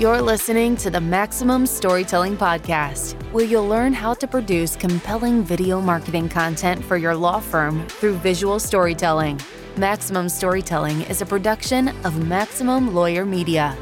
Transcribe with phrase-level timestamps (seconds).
[0.00, 5.78] You're listening to the Maximum Storytelling Podcast, where you'll learn how to produce compelling video
[5.78, 9.38] marketing content for your law firm through visual storytelling.
[9.76, 13.76] Maximum Storytelling is a production of Maximum Lawyer Media.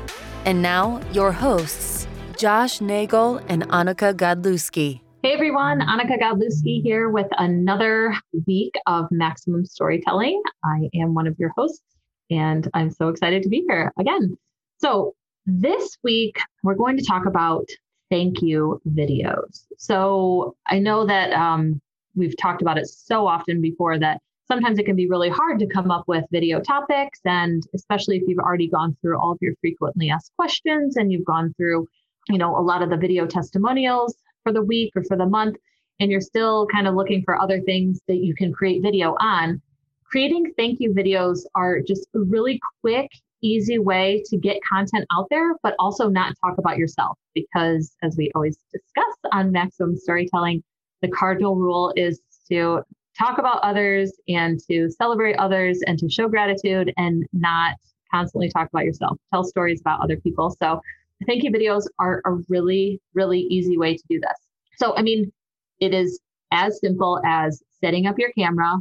[0.45, 5.01] And now, your hosts, Josh Nagel and Annika Godlewski.
[5.23, 8.13] Hey everyone, Annika Godlewski here with another
[8.45, 10.43] week of Maximum Storytelling.
[10.65, 11.85] I am one of your hosts,
[12.29, 14.37] and I'm so excited to be here again.
[14.81, 15.15] So,
[15.51, 17.67] this week we're going to talk about
[18.11, 19.65] thank you videos.
[19.79, 21.81] So, I know that um,
[22.15, 25.67] we've talked about it so often before that sometimes it can be really hard to
[25.67, 27.21] come up with video topics.
[27.25, 31.25] And especially if you've already gone through all of your frequently asked questions and you've
[31.25, 31.87] gone through,
[32.29, 35.57] you know, a lot of the video testimonials for the week or for the month,
[36.01, 39.63] and you're still kind of looking for other things that you can create video on.
[40.05, 43.11] Creating thank you videos are just really quick,
[43.43, 47.19] easy way to get content out there, but also not talk about yourself.
[47.35, 50.63] Because as we always discuss on Maximum Storytelling,
[51.03, 52.83] the cardinal rule is to
[53.19, 57.75] talk about others and to celebrate others and to show gratitude and not
[58.13, 59.19] constantly talk about yourself.
[59.33, 60.55] Tell stories about other people.
[60.63, 60.81] So,
[61.27, 64.37] thank you videos are a really, really easy way to do this.
[64.77, 65.33] So, I mean,
[65.81, 66.21] it is
[66.53, 68.77] as simple as setting up your camera,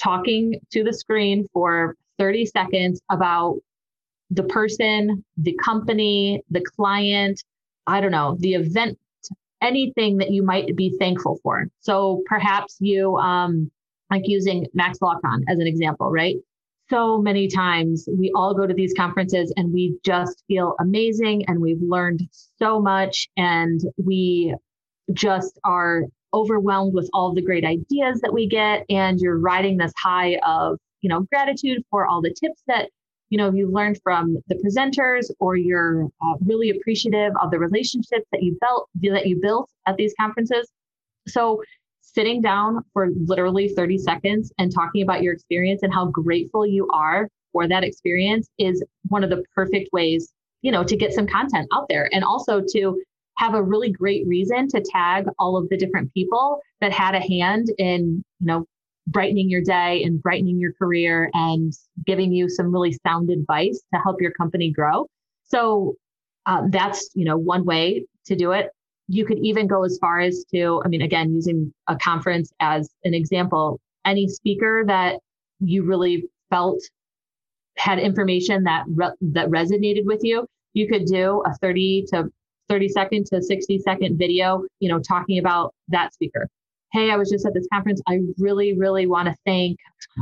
[0.00, 3.58] talking to the screen for 30 seconds about
[4.32, 7.42] the person, the company, the client,
[7.86, 8.98] I don't know, the event
[9.60, 11.68] anything that you might be thankful for.
[11.80, 13.70] So perhaps you, um,
[14.10, 16.36] like using Max LawCon as an example, right?
[16.90, 21.60] So many times we all go to these conferences and we just feel amazing and
[21.60, 24.54] we've learned so much and we
[25.12, 26.02] just are
[26.34, 30.78] overwhelmed with all the great ideas that we get and you're riding this high of
[31.02, 32.88] you know gratitude for all the tips that
[33.32, 38.26] you know you learned from the presenters or you're uh, really appreciative of the relationships
[38.30, 40.70] that you built that you built at these conferences.
[41.26, 41.62] So
[42.02, 46.86] sitting down for literally 30 seconds and talking about your experience and how grateful you
[46.92, 51.26] are for that experience is one of the perfect ways you know to get some
[51.26, 53.00] content out there and also to
[53.38, 57.20] have a really great reason to tag all of the different people that had a
[57.20, 58.66] hand in you know
[59.06, 61.72] brightening your day and brightening your career and
[62.06, 65.06] giving you some really sound advice to help your company grow.
[65.44, 65.94] So
[66.46, 68.70] um, that's you know one way to do it.
[69.08, 72.88] You could even go as far as to, I mean, again, using a conference as
[73.04, 75.18] an example, any speaker that
[75.60, 76.80] you really felt
[77.76, 82.28] had information that re- that resonated with you, you could do a 30 to
[82.68, 86.48] 30 second to 60 second video, you know, talking about that speaker
[86.92, 88.00] hey, I was just at this conference.
[88.06, 89.78] I really, really want to thank,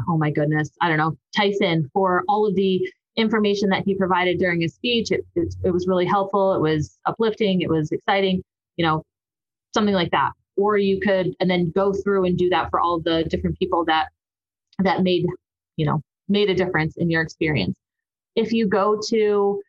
[0.08, 2.80] oh my goodness, I don't know, Tyson for all of the
[3.16, 5.10] information that he provided during his speech.
[5.10, 6.54] It, it, it was really helpful.
[6.54, 7.60] It was uplifting.
[7.60, 8.42] It was exciting,
[8.76, 9.04] you know,
[9.74, 10.30] something like that.
[10.56, 13.84] Or you could, and then go through and do that for all the different people
[13.86, 14.08] that,
[14.82, 15.26] that made,
[15.76, 17.76] you know, made a difference in your experience.
[18.36, 19.60] If you go to,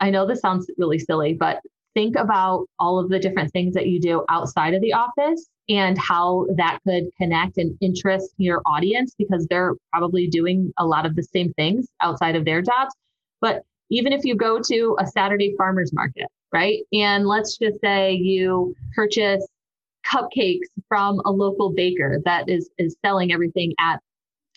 [0.00, 1.60] I know this sounds really silly, but
[1.94, 5.96] think about all of the different things that you do outside of the office and
[5.98, 11.14] how that could connect and interest your audience because they're probably doing a lot of
[11.16, 12.94] the same things outside of their jobs.
[13.40, 16.80] But even if you go to a Saturday farmers market, right?
[16.92, 19.46] And let's just say you purchase
[20.06, 24.00] cupcakes from a local baker that is is selling everything at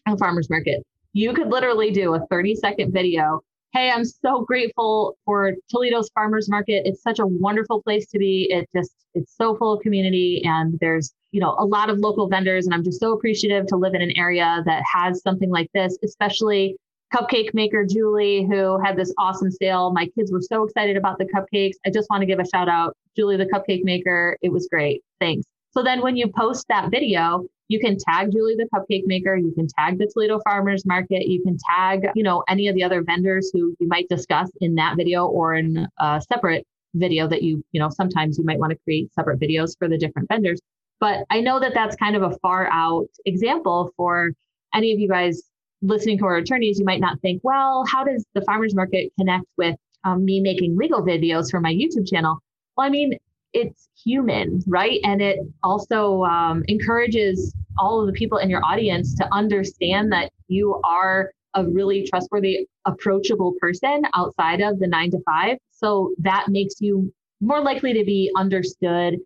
[0.08, 0.84] a farmers market.
[1.14, 3.42] You could literally do a 30 second video
[3.74, 6.84] hey, I'm so grateful for Toledo's Farmers Market.
[6.86, 8.48] It's such a wonderful place to be.
[8.52, 12.30] It just, it's so full of community and there's, you know, a lot of local
[12.30, 12.66] vendors.
[12.66, 15.98] And I'm just so appreciative to live in an area that has something like this,
[16.04, 16.78] especially
[17.12, 19.92] cupcake maker Julie, who had this awesome sale.
[19.92, 21.74] My kids were so excited about the cupcakes.
[21.84, 24.38] I just want to give a shout out, Julie, the cupcake maker.
[24.44, 25.02] It was great.
[25.20, 25.48] Thanks.
[25.72, 29.54] So then when you post that video, you can tag Julie the cupcake maker, you
[29.54, 33.04] can tag the Toledo Farmers Market, you can tag, you know, any of the other
[33.04, 37.64] vendors who you might discuss in that video or in a separate video that you,
[37.72, 40.60] you know, sometimes you might want to create separate videos for the different vendors.
[41.00, 44.32] But I know that that's kind of a far out example for
[44.74, 45.42] any of you guys
[45.82, 46.80] listening to our attorneys.
[46.80, 50.78] You might not think, well, how does the farmers market connect with um, me making
[50.78, 52.40] legal videos for my YouTube channel?
[52.78, 53.18] Well, I mean,
[53.54, 55.00] it's human, right?
[55.04, 60.32] And it also um, encourages all of the people in your audience to understand that
[60.48, 65.58] you are a really trustworthy, approachable person outside of the nine to five.
[65.72, 69.18] So that makes you more likely to be understood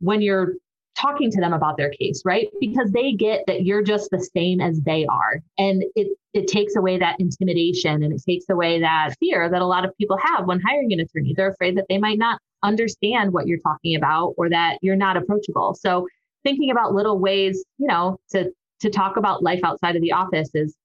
[0.00, 0.54] when you're
[0.96, 2.48] talking to them about their case, right?
[2.60, 5.42] Because they get that you're just the same as they are.
[5.58, 9.66] And it it takes away that intimidation and it takes away that fear that a
[9.66, 11.32] lot of people have when hiring an attorney.
[11.36, 15.16] They're afraid that they might not understand what you're talking about or that you're not
[15.16, 15.74] approachable.
[15.74, 16.06] So
[16.42, 18.50] thinking about little ways, you know, to
[18.80, 20.76] to talk about life outside of the office is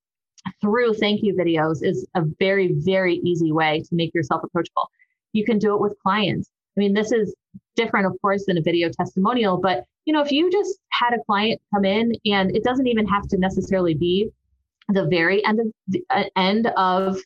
[0.61, 4.89] through thank you videos is a very very easy way to make yourself approachable.
[5.33, 6.49] You can do it with clients.
[6.77, 7.35] I mean, this is
[7.75, 11.23] different, of course, than a video testimonial, but you know, if you just had a
[11.25, 14.29] client come in and it doesn't even have to necessarily be
[14.89, 17.19] the very end of the uh, end of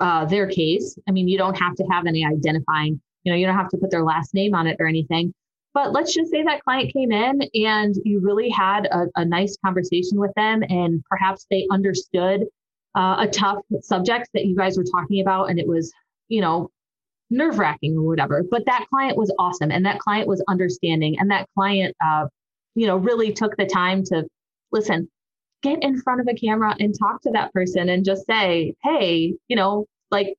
[0.00, 0.98] uh, their case.
[1.08, 3.78] I mean, you don't have to have any identifying, you know, you don't have to
[3.78, 5.32] put their last name on it or anything.
[5.74, 9.56] But let's just say that client came in and you really had a, a nice
[9.64, 12.42] conversation with them, and perhaps they understood
[12.94, 15.92] uh, a tough subject that you guys were talking about, and it was,
[16.28, 16.70] you know,
[17.30, 18.42] nerve wracking or whatever.
[18.48, 22.26] But that client was awesome, and that client was understanding, and that client, uh,
[22.74, 24.24] you know, really took the time to
[24.72, 25.08] listen
[25.62, 29.34] get in front of a camera and talk to that person and just say, hey,
[29.48, 30.34] you know, like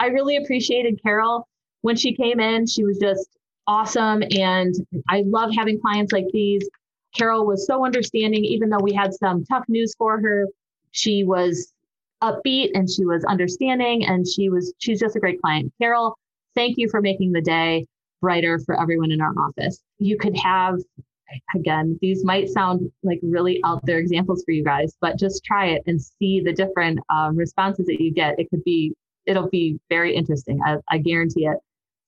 [0.00, 1.46] I really appreciated Carol
[1.82, 2.66] when she came in.
[2.66, 3.28] She was just
[3.66, 4.22] awesome.
[4.30, 4.74] And
[5.08, 6.68] I love having clients like these.
[7.16, 10.46] Carol was so understanding, even though we had some tough news for her.
[10.92, 11.72] She was
[12.22, 15.72] upbeat and she was understanding and she was she's just a great client.
[15.80, 16.16] Carol,
[16.54, 17.86] thank you for making the day
[18.20, 19.80] brighter for everyone in our office.
[19.98, 20.78] You could have
[21.54, 25.66] again, these might sound like really out there examples for you guys, but just try
[25.66, 28.38] it and see the different um, responses that you get.
[28.38, 28.94] It could be,
[29.26, 30.60] it'll be very interesting.
[30.64, 31.56] I, I guarantee it.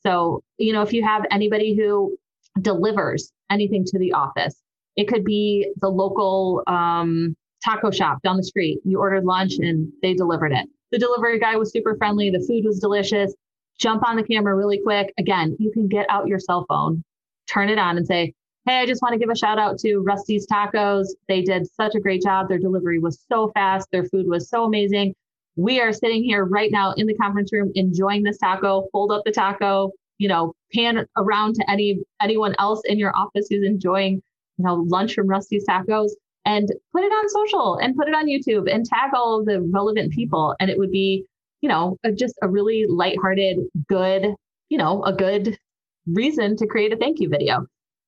[0.06, 2.16] So, you know, if you have anybody who
[2.60, 4.54] delivers anything to the office,
[4.96, 7.34] it could be the local um,
[7.64, 8.80] taco shop down the street.
[8.84, 10.68] You ordered lunch and they delivered it.
[10.92, 12.30] The delivery guy was super friendly.
[12.30, 13.34] The food was delicious.
[13.78, 15.12] Jump on the camera really quick.
[15.18, 17.02] Again, you can get out your cell phone,
[17.50, 18.32] turn it on, and say,
[18.66, 21.08] Hey, I just want to give a shout out to Rusty's Tacos.
[21.28, 22.48] They did such a great job.
[22.48, 25.14] Their delivery was so fast, their food was so amazing.
[25.56, 28.88] We are sitting here right now in the conference room enjoying this taco.
[28.92, 33.46] Hold up the taco, you know, pan around to any anyone else in your office
[33.48, 34.22] who's enjoying,
[34.58, 36.10] you know, lunch from Rusty's Tacos
[36.44, 39.60] and put it on social and put it on YouTube and tag all of the
[39.72, 40.54] relevant people.
[40.60, 41.24] And it would be,
[41.60, 43.58] you know, a, just a really lighthearted,
[43.88, 44.34] good,
[44.68, 45.58] you know, a good
[46.06, 47.66] reason to create a thank you video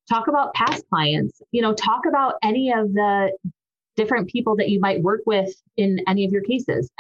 [0.09, 3.33] talk about past clients, you know, talk about any of the
[3.97, 6.91] different people that you might work with in any of your cases.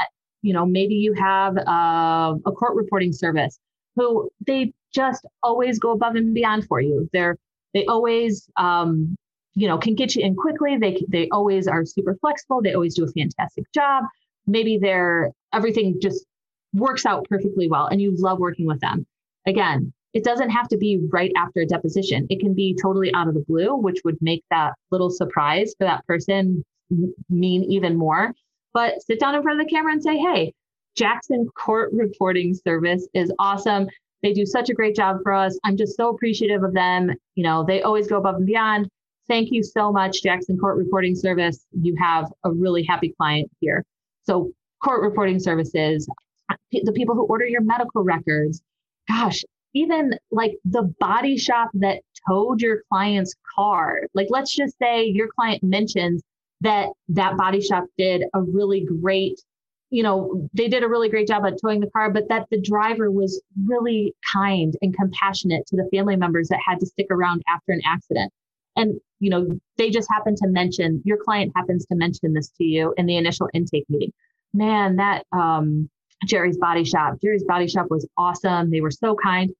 [0.43, 3.59] You know, maybe you have a court reporting service
[3.97, 7.09] who they just always go above and beyond for you.
[7.13, 7.37] They're
[7.75, 9.17] they always um,
[9.55, 10.77] you know can get you in quickly.
[10.77, 12.63] They they always are super flexible.
[12.63, 14.05] They always do a fantastic job.
[14.47, 16.25] Maybe they're everything just
[16.73, 19.07] works out perfectly well, and you love working with them.
[19.47, 22.27] Again, it doesn't have to be right after a deposition.
[22.31, 25.85] It can be totally out of the blue, which would make that little surprise for
[25.85, 26.65] that person
[27.29, 28.33] mean even more.
[28.77, 30.53] But sit down in front of the camera and say, hey,
[30.99, 33.89] Jackson Court Reporting Service is awesome.
[34.23, 35.59] They do such a great job for us.
[35.65, 37.11] I'm just so appreciative of them.
[37.37, 38.91] You know, they always go above and beyond.
[39.29, 41.65] Thank you so much, Jackson Court Reporting Service.
[41.73, 43.83] You have a really happy client here.
[44.25, 44.53] So,
[44.85, 46.07] court reporting services,
[46.71, 48.61] the people who order your medical records.
[49.09, 54.03] Gosh, even like the body shop that towed your client's car.
[54.13, 56.23] Like, let's just say your client mentions
[56.61, 59.41] that that body shop did a really great,
[59.91, 62.61] you know, they did a really great job at towing the car, but that the
[62.61, 67.43] driver was really kind and compassionate to the family members that had to stick around
[67.49, 68.33] after an accident.
[68.77, 72.65] And, you know, they just happen to mention, your client happens to mention this to
[72.65, 74.13] you in the initial intake meeting.
[74.53, 75.89] Man, that, um,
[76.27, 77.15] Jerry's Body Shop.
[77.23, 78.71] Jerry's Body Shop was awesome.
[78.71, 79.51] They were so kind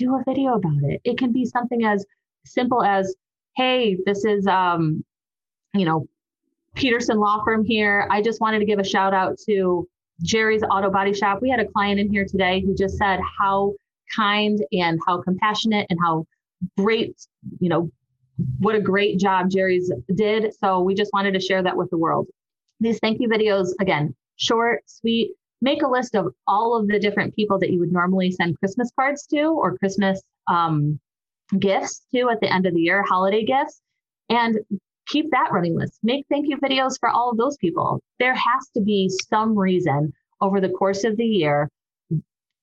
[0.00, 1.00] do a video about it.
[1.04, 2.04] It can be something as
[2.44, 3.14] simple as,
[3.56, 5.04] hey, this is, um,
[5.74, 6.06] you know,
[6.74, 8.06] Peterson Law Firm here.
[8.10, 9.88] I just wanted to give a shout out to
[10.22, 11.40] Jerry's Auto Body Shop.
[11.40, 13.74] We had a client in here today who just said how
[14.14, 16.26] kind and how compassionate and how
[16.76, 17.14] great,
[17.58, 17.90] you know,
[18.58, 20.54] what a great job Jerry's did.
[20.62, 22.26] So we just wanted to share that with the world.
[22.80, 27.34] These thank you videos, again, short, sweet, make a list of all of the different
[27.36, 30.98] people that you would normally send Christmas cards to or Christmas um,
[31.58, 33.80] gifts to at the end of the year, holiday gifts,
[34.28, 34.58] and
[35.10, 35.98] keep that running list.
[36.02, 38.00] Make thank you videos for all of those people.
[38.18, 41.68] There has to be some reason over the course of the year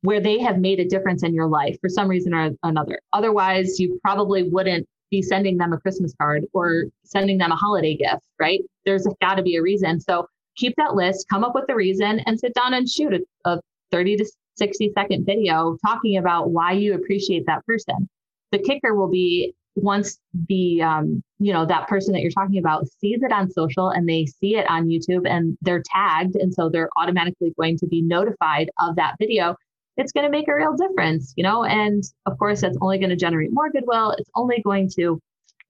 [0.01, 3.00] where they have made a difference in your life for some reason or another.
[3.13, 7.96] Otherwise, you probably wouldn't be sending them a Christmas card or sending them a holiday
[7.96, 8.62] gift, right?
[8.86, 10.00] There's got to be a reason.
[10.00, 13.50] So keep that list, come up with the reason, and sit down and shoot a,
[13.50, 13.60] a
[13.92, 18.10] 30 to 60 second video talking about why you appreciate that person.
[18.51, 22.88] The kicker will be once the um, you know that person that you're talking about
[22.88, 26.69] sees it on social and they see it on youtube and they're tagged and so
[26.69, 29.55] they're automatically going to be notified of that video
[29.98, 31.63] it's going to make a real difference you know?
[31.63, 34.12] And of course that's only going to generate more goodwill.
[34.12, 35.19] It's only going to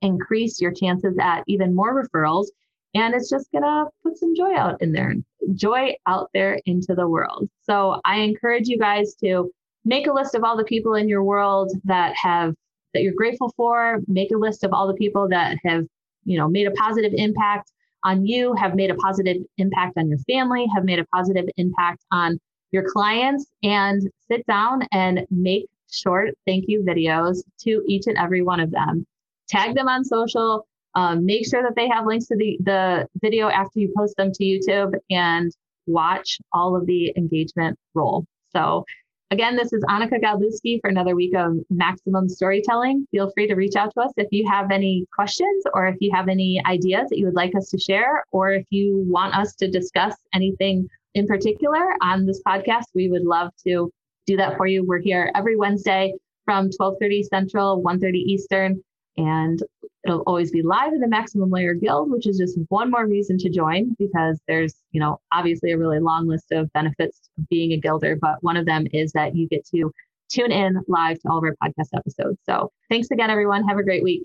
[0.02, 2.48] increase your chances at even more referrals
[2.94, 5.16] and it's just going to put some joy out in there
[5.56, 7.50] joy out there into the world.
[7.64, 9.50] So i encourage you guys to
[9.86, 12.54] make a list of all the people in your world that have
[12.98, 14.00] that you're grateful for.
[14.08, 15.86] Make a list of all the people that have,
[16.26, 17.72] you know, made a positive impact
[18.04, 22.04] on you, have made a positive impact on your family, have made a positive impact
[22.12, 22.40] on
[22.72, 28.42] your clients, and sit down and make short thank you videos to each and every
[28.42, 29.06] one of them.
[29.48, 30.68] Tag them on social.
[30.96, 34.32] Um, make sure that they have links to the, the video after you post them
[34.34, 35.52] to YouTube and
[35.86, 38.26] watch all of the engagement roll.
[38.52, 38.84] So
[39.30, 43.06] Again, this is Annika Godlewski for another week of Maximum Storytelling.
[43.12, 46.10] Feel free to reach out to us if you have any questions or if you
[46.14, 49.54] have any ideas that you would like us to share, or if you want us
[49.56, 52.86] to discuss anything in particular on this podcast.
[52.96, 53.92] We would love to
[54.28, 54.86] do that for you.
[54.86, 56.14] We're here every Wednesday
[56.46, 58.82] from 12:30 Central, 1:30 Eastern,
[59.18, 59.62] and
[60.08, 63.38] It'll always be live in the Maximum Lawyer Guild, which is just one more reason
[63.40, 67.74] to join because there's, you know, obviously a really long list of benefits of being
[67.74, 69.92] a guilder, but one of them is that you get to
[70.30, 72.40] tune in live to all of our podcast episodes.
[72.46, 73.68] So thanks again, everyone.
[73.68, 74.24] Have a great week.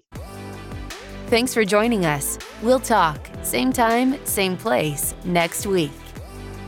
[1.27, 2.39] Thanks for joining us.
[2.63, 5.91] We'll talk same time, same place next week.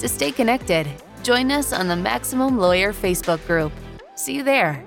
[0.01, 0.89] To stay connected,
[1.23, 3.73] join us on the Maximum Lawyer Facebook group.
[4.17, 4.85] See you there.